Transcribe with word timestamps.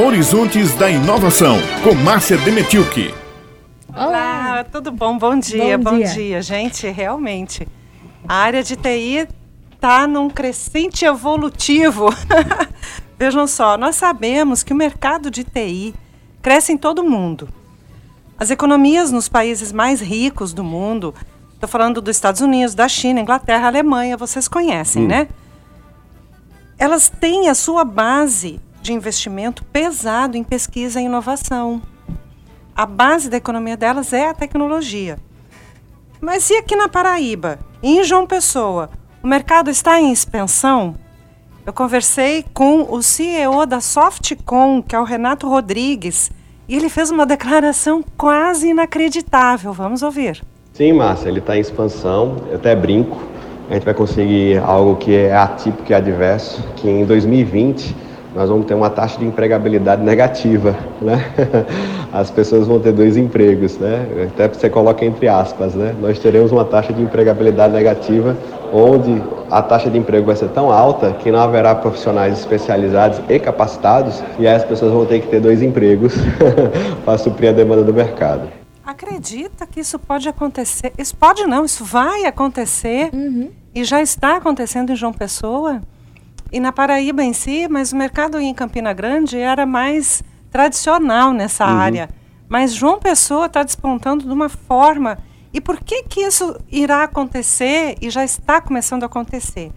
Horizontes 0.00 0.76
da 0.76 0.88
Inovação, 0.88 1.56
com 1.82 1.92
Márcia 1.92 2.38
Demetilke. 2.38 3.12
Olá, 3.92 4.64
tudo 4.70 4.92
bom? 4.92 5.18
Bom 5.18 5.36
dia, 5.36 5.76
bom, 5.76 5.90
bom 5.90 5.96
dia. 5.98 6.06
dia. 6.06 6.40
Gente, 6.40 6.86
realmente, 6.86 7.66
a 8.28 8.36
área 8.36 8.62
de 8.62 8.76
TI 8.76 9.26
está 9.74 10.06
num 10.06 10.30
crescente 10.30 11.04
evolutivo. 11.04 12.14
Vejam 13.18 13.48
só, 13.48 13.76
nós 13.76 13.96
sabemos 13.96 14.62
que 14.62 14.72
o 14.72 14.76
mercado 14.76 15.32
de 15.32 15.42
TI 15.42 15.92
cresce 16.40 16.72
em 16.72 16.78
todo 16.78 17.00
o 17.00 17.10
mundo. 17.10 17.48
As 18.38 18.52
economias 18.52 19.10
nos 19.10 19.28
países 19.28 19.72
mais 19.72 20.00
ricos 20.00 20.52
do 20.52 20.62
mundo, 20.62 21.12
estou 21.54 21.68
falando 21.68 22.00
dos 22.00 22.14
Estados 22.14 22.40
Unidos, 22.40 22.72
da 22.72 22.86
China, 22.86 23.18
Inglaterra, 23.18 23.66
Alemanha, 23.66 24.16
vocês 24.16 24.46
conhecem, 24.46 25.02
hum. 25.02 25.08
né? 25.08 25.28
Elas 26.78 27.08
têm 27.08 27.48
a 27.48 27.54
sua 27.56 27.82
base 27.84 28.60
de 28.80 28.92
investimento 28.92 29.64
pesado 29.64 30.36
em 30.36 30.44
pesquisa 30.44 31.00
e 31.00 31.04
inovação. 31.04 31.82
A 32.74 32.86
base 32.86 33.28
da 33.28 33.36
economia 33.36 33.76
delas 33.76 34.12
é 34.12 34.28
a 34.28 34.34
tecnologia. 34.34 35.18
Mas 36.20 36.48
e 36.50 36.56
aqui 36.56 36.76
na 36.76 36.88
Paraíba, 36.88 37.58
em 37.82 38.02
João 38.02 38.26
Pessoa, 38.26 38.90
o 39.22 39.26
mercado 39.26 39.70
está 39.70 40.00
em 40.00 40.12
expansão? 40.12 40.96
Eu 41.66 41.72
conversei 41.72 42.44
com 42.54 42.86
o 42.88 43.02
CEO 43.02 43.66
da 43.66 43.80
Softcom, 43.80 44.82
que 44.82 44.96
é 44.96 45.00
o 45.00 45.04
Renato 45.04 45.48
Rodrigues, 45.48 46.30
e 46.68 46.76
ele 46.76 46.88
fez 46.88 47.10
uma 47.10 47.26
declaração 47.26 48.02
quase 48.16 48.68
inacreditável. 48.68 49.72
Vamos 49.72 50.02
ouvir. 50.02 50.42
Sim, 50.72 50.92
Márcia, 50.92 51.28
ele 51.28 51.40
está 51.40 51.56
em 51.56 51.60
expansão. 51.60 52.36
Eu 52.48 52.56
até 52.56 52.74
brinco. 52.74 53.20
A 53.68 53.74
gente 53.74 53.84
vai 53.84 53.94
conseguir 53.94 54.58
algo 54.58 54.96
que 54.96 55.14
é 55.14 55.34
atípico 55.34 55.90
e 55.90 55.94
adverso, 55.94 56.62
que 56.76 56.88
em 56.88 57.04
2020 57.04 57.94
nós 58.38 58.48
vamos 58.48 58.66
ter 58.66 58.74
uma 58.74 58.88
taxa 58.88 59.18
de 59.18 59.24
empregabilidade 59.24 60.00
negativa, 60.00 60.72
né? 61.02 61.24
As 62.12 62.30
pessoas 62.30 62.68
vão 62.68 62.78
ter 62.78 62.92
dois 62.92 63.16
empregos, 63.16 63.76
né? 63.78 64.28
Até 64.32 64.46
você 64.46 64.70
coloca 64.70 65.04
entre 65.04 65.26
aspas, 65.26 65.74
né? 65.74 65.92
Nós 66.00 66.20
teremos 66.20 66.52
uma 66.52 66.64
taxa 66.64 66.92
de 66.92 67.02
empregabilidade 67.02 67.74
negativa, 67.74 68.36
onde 68.72 69.20
a 69.50 69.60
taxa 69.60 69.90
de 69.90 69.98
emprego 69.98 70.26
vai 70.26 70.36
ser 70.36 70.50
tão 70.50 70.70
alta 70.70 71.14
que 71.14 71.32
não 71.32 71.40
haverá 71.40 71.74
profissionais 71.74 72.38
especializados 72.38 73.20
e 73.28 73.40
capacitados, 73.40 74.22
e 74.38 74.46
aí 74.46 74.54
as 74.54 74.64
pessoas 74.64 74.92
vão 74.92 75.04
ter 75.04 75.18
que 75.20 75.26
ter 75.26 75.40
dois 75.40 75.60
empregos 75.60 76.14
para 77.04 77.18
suprir 77.18 77.50
a 77.50 77.52
demanda 77.52 77.82
do 77.82 77.92
mercado. 77.92 78.48
Acredita 78.86 79.66
que 79.66 79.80
isso 79.80 79.98
pode 79.98 80.28
acontecer? 80.28 80.92
Isso 80.96 81.16
pode 81.16 81.44
não, 81.44 81.64
isso 81.64 81.84
vai 81.84 82.24
acontecer 82.24 83.10
uhum. 83.12 83.50
e 83.74 83.82
já 83.82 84.00
está 84.00 84.36
acontecendo 84.36 84.92
em 84.92 84.96
João 84.96 85.12
Pessoa 85.12 85.82
e 86.50 86.60
na 86.60 86.72
Paraíba 86.72 87.22
em 87.22 87.32
si, 87.32 87.68
mas 87.68 87.92
o 87.92 87.96
mercado 87.96 88.38
em 88.38 88.54
Campina 88.54 88.92
Grande 88.92 89.38
era 89.38 89.66
mais 89.66 90.22
tradicional 90.50 91.32
nessa 91.32 91.66
uhum. 91.66 91.78
área. 91.78 92.10
Mas 92.48 92.72
João 92.72 92.98
Pessoa 92.98 93.46
está 93.46 93.62
despontando 93.62 94.24
de 94.24 94.32
uma 94.32 94.48
forma. 94.48 95.18
E 95.52 95.60
por 95.60 95.80
que, 95.80 96.02
que 96.04 96.20
isso 96.20 96.58
irá 96.70 97.04
acontecer 97.04 97.96
e 98.00 98.08
já 98.10 98.24
está 98.24 98.60
começando 98.60 99.02
a 99.02 99.06
acontecer? 99.06 99.70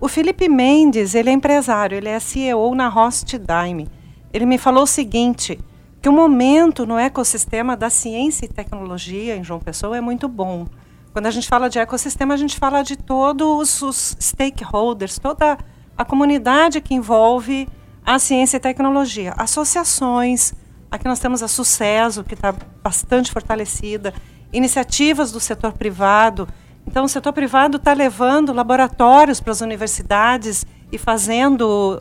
O 0.00 0.06
Felipe 0.08 0.48
Mendes, 0.48 1.14
ele 1.14 1.30
é 1.30 1.32
empresário, 1.32 1.96
ele 1.96 2.08
é 2.08 2.20
CEO 2.20 2.74
na 2.74 2.88
Host 2.88 3.38
Dime. 3.38 3.88
Ele 4.32 4.46
me 4.46 4.58
falou 4.58 4.84
o 4.84 4.86
seguinte, 4.86 5.58
que 6.00 6.08
o 6.08 6.12
momento 6.12 6.86
no 6.86 6.98
ecossistema 6.98 7.76
da 7.76 7.90
ciência 7.90 8.44
e 8.44 8.48
tecnologia 8.48 9.34
em 9.34 9.42
João 9.42 9.58
Pessoa 9.58 9.96
é 9.96 10.00
muito 10.00 10.28
bom. 10.28 10.66
Quando 11.12 11.26
a 11.26 11.30
gente 11.30 11.48
fala 11.48 11.68
de 11.68 11.78
ecossistema, 11.78 12.34
a 12.34 12.36
gente 12.36 12.56
fala 12.56 12.82
de 12.82 12.96
todos 12.96 13.82
os 13.82 14.16
stakeholders, 14.20 15.18
toda 15.18 15.54
a 15.54 15.58
comunidade 16.04 16.80
que 16.80 16.94
envolve 16.94 17.68
a 18.04 18.18
ciência 18.18 18.56
e 18.56 18.60
tecnologia, 18.60 19.34
associações, 19.36 20.54
aqui 20.90 21.06
nós 21.06 21.18
temos 21.18 21.42
a 21.42 21.48
Sucesso, 21.48 22.24
que 22.24 22.34
está 22.34 22.54
bastante 22.82 23.30
fortalecida, 23.30 24.14
iniciativas 24.52 25.30
do 25.30 25.40
setor 25.40 25.72
privado. 25.72 26.48
Então, 26.86 27.04
o 27.04 27.08
setor 27.08 27.32
privado 27.32 27.76
está 27.76 27.92
levando 27.92 28.52
laboratórios 28.52 29.40
para 29.40 29.52
as 29.52 29.60
universidades 29.60 30.64
e 30.90 30.96
fazendo 30.96 32.00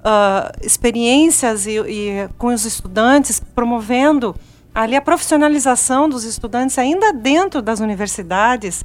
uh, 0.00 0.66
experiências 0.66 1.66
e, 1.66 1.78
e, 1.78 2.28
com 2.36 2.48
os 2.48 2.64
estudantes, 2.64 3.38
promovendo 3.38 4.34
ali 4.74 4.96
a 4.96 5.00
profissionalização 5.00 6.08
dos 6.08 6.24
estudantes 6.24 6.78
ainda 6.78 7.12
dentro 7.12 7.62
das 7.62 7.78
universidades. 7.78 8.84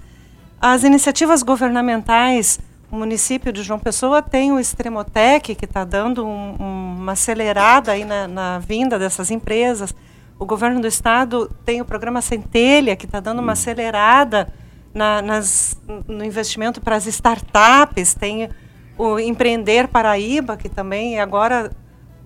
As 0.62 0.84
iniciativas 0.84 1.42
governamentais 1.42 2.60
o 2.92 2.96
município 2.96 3.54
de 3.54 3.62
João 3.62 3.80
Pessoa 3.80 4.22
tem 4.22 4.52
o 4.52 4.60
Extremotec, 4.60 5.54
que 5.54 5.66
está 5.66 5.84
dando 5.84 6.26
um, 6.26 6.56
um, 6.60 6.96
uma 6.98 7.12
acelerada 7.12 7.92
aí 7.92 8.04
na, 8.04 8.28
na, 8.28 8.60
vinda 8.60 8.98
dessas 8.98 9.30
empresas. 9.30 9.94
O 10.40 10.46
governo 10.46 10.82
do 10.82 10.88
estado 10.88 11.52
tem 11.64 11.82
o 11.82 11.86
programa 11.86 12.22
Centelha, 12.22 12.96
que 12.96 13.06
está 13.06 13.20
dando 13.20 13.40
uma 13.40 13.52
acelerada 13.52 14.52
na, 14.94 15.22
nas, 15.22 15.80
no 16.08 16.24
investimento 16.24 16.82
para 16.82 16.96
as 16.96 17.06
startups. 17.06 18.16
Tem 18.16 18.50
o 18.98 19.20
Empreender 19.20 19.88
Paraíba, 19.88 20.58
que 20.58 20.68
também 20.68 21.20
agora 21.20 21.72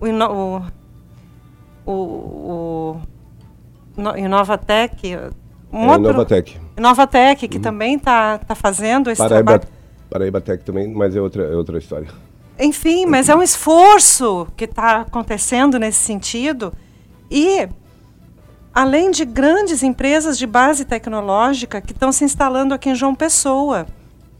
o, 0.00 0.06
o, 0.06 1.92
o, 1.92 2.96
o 3.98 4.16
Inovatec. 4.16 5.16
Um 5.70 5.84
é, 5.84 5.92
outro, 5.92 6.10
Inovatec. 6.10 6.60
Inovatec, 6.78 7.48
que 7.48 7.56
uhum. 7.58 7.62
também 7.62 7.96
está 7.96 8.38
tá 8.38 8.54
fazendo 8.54 9.10
esse 9.10 9.18
Paraíba 9.18 9.58
trabalho. 9.58 9.73
Paraíba 10.14 10.40
Tech 10.40 10.62
também, 10.62 10.86
mas 10.86 11.16
é 11.16 11.20
outra, 11.20 11.42
é 11.42 11.56
outra 11.56 11.76
história. 11.76 12.06
Enfim, 12.56 13.04
mas 13.04 13.28
é 13.28 13.34
um 13.34 13.42
esforço 13.42 14.46
que 14.56 14.62
está 14.62 15.00
acontecendo 15.00 15.76
nesse 15.76 15.98
sentido. 15.98 16.72
E, 17.28 17.68
além 18.72 19.10
de 19.10 19.24
grandes 19.24 19.82
empresas 19.82 20.38
de 20.38 20.46
base 20.46 20.84
tecnológica 20.84 21.80
que 21.80 21.90
estão 21.90 22.12
se 22.12 22.24
instalando 22.24 22.72
aqui 22.72 22.90
em 22.90 22.94
João 22.94 23.12
Pessoa. 23.12 23.88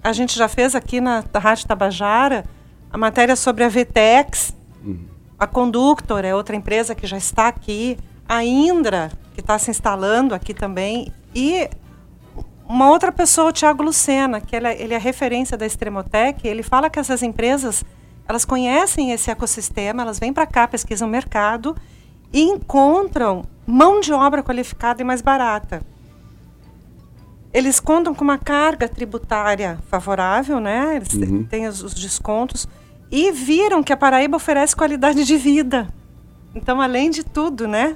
A 0.00 0.12
gente 0.12 0.38
já 0.38 0.46
fez 0.46 0.76
aqui 0.76 1.00
na 1.00 1.24
Rádio 1.34 1.66
Tabajara 1.66 2.44
a 2.88 2.96
matéria 2.96 3.34
sobre 3.34 3.64
a 3.64 3.68
VTEX, 3.68 4.54
uhum. 4.84 5.06
a 5.36 5.44
Conductor 5.44 6.24
é 6.24 6.32
outra 6.32 6.54
empresa 6.54 6.94
que 6.94 7.04
já 7.04 7.16
está 7.16 7.48
aqui, 7.48 7.98
a 8.28 8.44
Indra, 8.44 9.10
que 9.34 9.40
está 9.40 9.58
se 9.58 9.72
instalando 9.72 10.36
aqui 10.36 10.54
também, 10.54 11.12
e 11.34 11.68
uma 12.68 12.90
outra 12.90 13.12
pessoa, 13.12 13.50
o 13.50 13.52
Tiago 13.52 13.82
Lucena, 13.82 14.40
que 14.40 14.56
ele 14.56 14.66
é, 14.66 14.82
ele 14.82 14.94
é 14.94 14.98
referência 14.98 15.56
da 15.56 15.66
Extremotec, 15.66 16.46
ele 16.46 16.62
fala 16.62 16.88
que 16.88 16.98
essas 16.98 17.22
empresas 17.22 17.84
elas 18.26 18.44
conhecem 18.44 19.12
esse 19.12 19.30
ecossistema, 19.30 20.02
elas 20.02 20.18
vêm 20.18 20.32
para 20.32 20.46
cá, 20.46 20.66
pesquisam 20.66 21.06
o 21.06 21.10
mercado 21.10 21.76
e 22.32 22.42
encontram 22.42 23.44
mão 23.66 24.00
de 24.00 24.12
obra 24.12 24.42
qualificada 24.42 25.02
e 25.02 25.04
mais 25.04 25.20
barata. 25.20 25.82
Eles 27.52 27.78
contam 27.78 28.14
com 28.14 28.24
uma 28.24 28.38
carga 28.38 28.88
tributária 28.88 29.78
favorável, 29.88 30.58
né? 30.58 30.96
Eles 30.96 31.12
uhum. 31.12 31.44
têm 31.44 31.68
os, 31.68 31.82
os, 31.82 31.94
descontos 31.94 32.66
e 33.10 33.30
viram 33.30 33.82
que 33.82 33.92
a 33.92 33.96
Paraíba 33.96 34.36
oferece 34.36 34.74
qualidade 34.74 35.24
de 35.24 35.36
vida. 35.36 35.88
Então, 36.54 36.80
além 36.80 37.10
de 37.10 37.22
tudo, 37.22 37.68
né? 37.68 37.94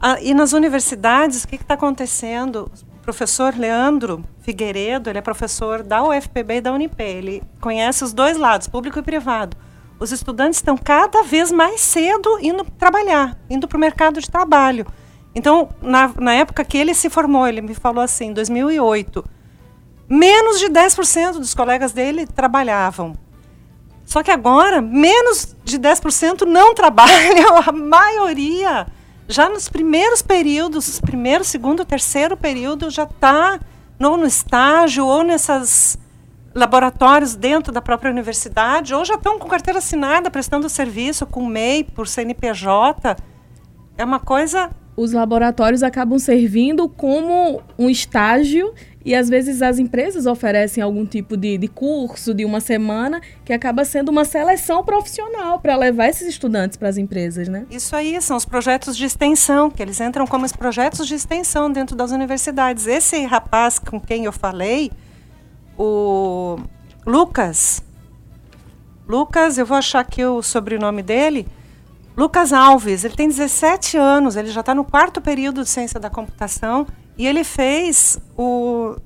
Ah, 0.00 0.20
e 0.20 0.34
nas 0.34 0.52
universidades, 0.52 1.44
o 1.44 1.48
que 1.48 1.56
está 1.56 1.74
acontecendo? 1.74 2.68
Professor 3.02 3.54
Leandro 3.54 4.24
Figueiredo, 4.40 5.10
ele 5.10 5.18
é 5.18 5.22
professor 5.22 5.82
da 5.82 6.02
UFPB 6.02 6.56
e 6.56 6.60
da 6.60 6.72
Unip. 6.72 7.02
Ele 7.02 7.42
conhece 7.60 8.04
os 8.04 8.12
dois 8.12 8.36
lados, 8.36 8.68
público 8.68 8.98
e 8.98 9.02
privado. 9.02 9.56
Os 9.98 10.12
estudantes 10.12 10.58
estão 10.58 10.76
cada 10.76 11.22
vez 11.22 11.52
mais 11.52 11.80
cedo 11.80 12.38
indo 12.40 12.64
trabalhar, 12.78 13.38
indo 13.50 13.68
para 13.68 13.76
o 13.76 13.80
mercado 13.80 14.20
de 14.20 14.30
trabalho. 14.30 14.86
Então, 15.34 15.70
na, 15.80 16.08
na 16.18 16.34
época 16.34 16.64
que 16.64 16.78
ele 16.78 16.94
se 16.94 17.10
formou, 17.10 17.46
ele 17.46 17.60
me 17.60 17.74
falou 17.74 18.02
assim, 18.02 18.26
em 18.26 18.32
2008, 18.32 19.24
menos 20.08 20.58
de 20.58 20.66
10% 20.66 21.34
dos 21.34 21.54
colegas 21.54 21.92
dele 21.92 22.26
trabalhavam. 22.26 23.16
Só 24.04 24.22
que 24.22 24.30
agora, 24.30 24.82
menos 24.82 25.56
de 25.64 25.78
10% 25.78 26.42
não 26.42 26.74
trabalham, 26.74 27.56
a 27.56 27.72
maioria 27.72 28.86
já 29.28 29.48
nos 29.48 29.68
primeiros 29.68 30.22
períodos, 30.22 31.00
primeiro, 31.00 31.44
segundo, 31.44 31.84
terceiro 31.84 32.36
período, 32.36 32.90
já 32.90 33.04
está 33.04 33.60
no, 33.98 34.16
no 34.16 34.26
estágio 34.26 35.06
ou 35.06 35.22
nesses 35.22 35.98
laboratórios 36.54 37.34
dentro 37.34 37.72
da 37.72 37.80
própria 37.80 38.10
universidade, 38.10 38.94
ou 38.94 39.04
já 39.04 39.14
estão 39.14 39.38
com 39.38 39.48
carteira 39.48 39.78
assinada, 39.78 40.30
prestando 40.30 40.68
serviço 40.68 41.26
com 41.26 41.46
MEI, 41.46 41.84
por 41.84 42.06
CNPJ. 42.06 43.16
É 43.96 44.04
uma 44.04 44.20
coisa. 44.20 44.70
Os 44.94 45.12
laboratórios 45.12 45.82
acabam 45.82 46.18
servindo 46.18 46.86
como 46.88 47.62
um 47.78 47.88
estágio 47.88 48.74
e 49.04 49.14
às 49.14 49.28
vezes 49.28 49.62
as 49.62 49.78
empresas 49.78 50.26
oferecem 50.26 50.82
algum 50.82 51.04
tipo 51.04 51.36
de, 51.36 51.58
de 51.58 51.68
curso 51.68 52.32
de 52.32 52.44
uma 52.44 52.60
semana 52.60 53.20
que 53.44 53.52
acaba 53.52 53.84
sendo 53.84 54.10
uma 54.10 54.24
seleção 54.24 54.84
profissional 54.84 55.58
para 55.58 55.76
levar 55.76 56.08
esses 56.08 56.28
estudantes 56.28 56.76
para 56.76 56.88
as 56.88 56.96
empresas, 56.96 57.48
né? 57.48 57.66
Isso 57.70 57.94
aí 57.96 58.20
são 58.20 58.36
os 58.36 58.44
projetos 58.44 58.96
de 58.96 59.04
extensão, 59.04 59.70
que 59.70 59.82
eles 59.82 60.00
entram 60.00 60.26
como 60.26 60.44
os 60.44 60.52
projetos 60.52 61.06
de 61.06 61.14
extensão 61.14 61.70
dentro 61.70 61.96
das 61.96 62.12
universidades. 62.12 62.86
Esse 62.86 63.24
rapaz 63.24 63.78
com 63.78 64.00
quem 64.00 64.24
eu 64.24 64.32
falei, 64.32 64.92
o 65.76 66.58
Lucas, 67.04 67.82
Lucas, 69.08 69.58
eu 69.58 69.66
vou 69.66 69.76
achar 69.76 70.00
aqui 70.00 70.24
o 70.24 70.42
sobrenome 70.42 71.02
dele, 71.02 71.46
Lucas 72.16 72.52
Alves, 72.52 73.04
ele 73.04 73.16
tem 73.16 73.26
17 73.26 73.96
anos, 73.96 74.36
ele 74.36 74.48
já 74.50 74.60
está 74.60 74.74
no 74.74 74.84
quarto 74.84 75.20
período 75.20 75.62
de 75.62 75.68
ciência 75.68 75.98
da 75.98 76.10
computação 76.10 76.86
e 77.16 77.26
ele 77.26 77.44
fez 77.44 78.18
o 78.36 78.96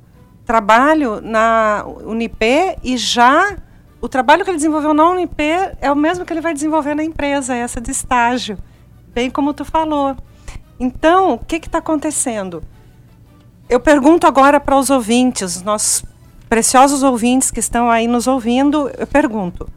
trabalho 0.45 1.21
na 1.21 1.85
Unip 2.05 2.45
e 2.83 2.97
já 2.97 3.57
o 4.01 4.09
trabalho 4.09 4.45
que 4.45 4.51
ele 4.51 4.59
desenvolveu 4.59 4.95
na 4.95 5.11
Unip 5.11 5.43
é 5.81 5.91
o 5.91 5.97
mesmo 5.97 6.25
que 6.25 6.33
ele 6.33 6.41
vai 6.41 6.55
desenvolver 6.55 6.95
na 6.95 7.03
empresa, 7.03 7.55
essa 7.55 7.81
de 7.81 7.91
estágio, 7.91 8.59
bem 9.13 9.31
como 9.31 9.53
tu 9.53 9.65
falou. 9.65 10.17
Então, 10.79 11.35
o 11.35 11.39
que 11.39 11.57
está 11.57 11.79
acontecendo? 11.79 12.63
Eu 13.69 13.81
pergunto 13.81 14.27
agora 14.27 14.61
para 14.61 14.77
os 14.77 14.91
ouvintes, 14.91 15.57
os 15.57 15.63
nossos 15.63 16.05
preciosos 16.49 17.03
ouvintes 17.03 17.51
que 17.51 17.59
estão 17.59 17.91
aí 17.91 18.07
nos 18.07 18.27
ouvindo, 18.27 18.89
eu 18.97 19.07
pergunto: 19.07 19.69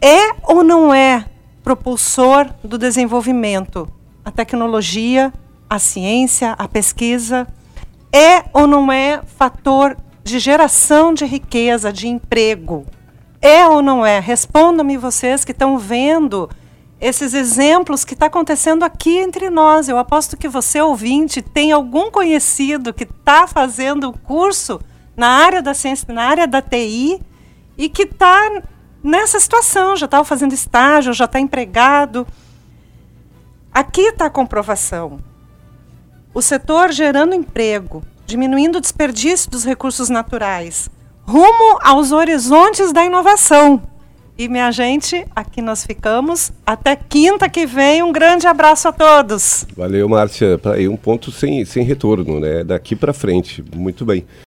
é 0.00 0.34
ou 0.42 0.62
não 0.62 0.92
é 0.92 1.24
propulsor 1.62 2.52
do 2.62 2.76
desenvolvimento 2.76 3.88
a 4.24 4.30
tecnologia, 4.30 5.32
a 5.68 5.78
ciência, 5.78 6.52
a 6.52 6.68
pesquisa? 6.68 7.46
É 8.12 8.44
ou 8.52 8.66
não 8.66 8.92
é 8.92 9.22
fator 9.38 9.96
de 10.22 10.38
geração 10.38 11.12
de 11.12 11.24
riqueza, 11.24 11.92
de 11.92 12.08
emprego? 12.08 12.86
É 13.40 13.66
ou 13.66 13.82
não 13.82 14.06
é? 14.06 14.20
Respondam-me 14.20 14.96
vocês 14.96 15.44
que 15.44 15.52
estão 15.52 15.78
vendo 15.78 16.48
esses 17.00 17.34
exemplos 17.34 18.04
que 18.04 18.14
está 18.14 18.26
acontecendo 18.26 18.82
aqui 18.82 19.18
entre 19.18 19.50
nós. 19.50 19.88
Eu 19.88 19.98
aposto 19.98 20.36
que 20.36 20.48
você, 20.48 20.80
ouvinte, 20.80 21.42
tem 21.42 21.70
algum 21.72 22.10
conhecido 22.10 22.94
que 22.94 23.04
está 23.04 23.46
fazendo 23.46 24.08
o 24.08 24.18
curso 24.18 24.80
na 25.14 25.28
área 25.28 25.60
da 25.60 25.74
ciência, 25.74 26.12
na 26.14 26.24
área 26.24 26.46
da 26.46 26.62
TI, 26.62 27.20
e 27.76 27.88
que 27.88 28.04
está 28.04 28.62
nessa 29.02 29.38
situação, 29.38 29.94
já 29.96 30.06
estava 30.06 30.24
fazendo 30.24 30.54
estágio, 30.54 31.12
já 31.12 31.26
está 31.26 31.38
empregado. 31.38 32.26
Aqui 33.70 34.02
está 34.02 34.26
a 34.26 34.30
comprovação. 34.30 35.20
O 36.34 36.42
setor 36.42 36.90
gerando 36.90 37.32
emprego, 37.32 38.02
diminuindo 38.26 38.78
o 38.78 38.80
desperdício 38.80 39.48
dos 39.48 39.64
recursos 39.64 40.08
naturais, 40.08 40.90
rumo 41.22 41.78
aos 41.80 42.10
horizontes 42.10 42.92
da 42.92 43.04
inovação. 43.04 43.80
E 44.36 44.48
minha 44.48 44.72
gente, 44.72 45.24
aqui 45.34 45.62
nós 45.62 45.86
ficamos. 45.86 46.50
Até 46.66 46.96
quinta 46.96 47.48
que 47.48 47.66
vem. 47.66 48.02
Um 48.02 48.10
grande 48.10 48.48
abraço 48.48 48.88
a 48.88 48.92
todos. 48.92 49.64
Valeu, 49.76 50.08
Márcia. 50.08 50.60
Aí 50.74 50.88
um 50.88 50.96
ponto 50.96 51.30
sem, 51.30 51.64
sem 51.64 51.84
retorno, 51.84 52.40
né? 52.40 52.64
Daqui 52.64 52.96
para 52.96 53.12
frente. 53.12 53.64
Muito 53.72 54.04
bem. 54.04 54.26